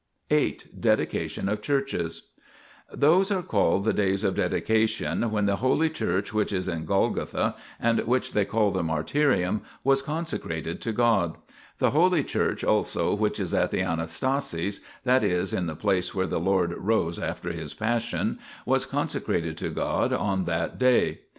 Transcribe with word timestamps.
THE 0.29 0.35
PILGRIMAGE 0.35 0.49
OF 0.49 0.49
ETHERIA 0.49 0.71
95 0.73 0.81
VIII 0.81 0.81
DEDICATION 0.81 1.49
OF 1.49 1.61
CHURCHES 1.61 2.21
l 2.91 2.97
Those 2.97 3.29
are 3.31 3.43
called 3.43 3.83
the 3.83 3.93
days 3.93 4.23
of 4.23 4.33
dedication 4.35 5.29
when 5.29 5.45
the 5.45 5.55
holy 5.57 5.89
church 5.91 6.33
which 6.33 6.51
is 6.51 6.67
in 6.67 6.85
Golgotha, 6.85 7.55
and 7.79 7.99
which 8.07 8.33
they 8.33 8.43
call 8.43 8.71
the 8.71 8.81
martyrium, 8.81 9.61
was 9.83 10.01
consecrated 10.01 10.81
to 10.81 10.91
God; 10.91 11.35
the 11.77 11.91
holy 11.91 12.23
church 12.23 12.63
also 12.63 13.13
which 13.13 13.39
is 13.39 13.53
at 13.53 13.69
the 13.69 13.83
Anastasis, 13.83 14.79
that 15.03 15.23
is, 15.23 15.53
in 15.53 15.67
the 15.67 15.75
place 15.75 16.15
where 16.15 16.25
the 16.25 16.39
Lord 16.39 16.73
rose 16.79 17.19
after 17.19 17.51
His 17.51 17.75
Passion, 17.75 18.39
was 18.65 18.87
consecrated 18.87 19.55
to 19.59 19.69
God 19.69 20.11
on 20.11 20.45
that 20.45 20.79
day. 20.79 21.19